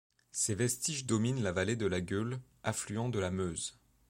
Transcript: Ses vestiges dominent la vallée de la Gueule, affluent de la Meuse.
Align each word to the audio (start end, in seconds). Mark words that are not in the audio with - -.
Ses 0.31 0.55
vestiges 0.55 1.05
dominent 1.05 1.43
la 1.43 1.51
vallée 1.51 1.75
de 1.75 1.85
la 1.85 2.01
Gueule, 2.01 2.39
affluent 2.63 3.09
de 3.09 3.19
la 3.19 3.29
Meuse. 3.29 3.77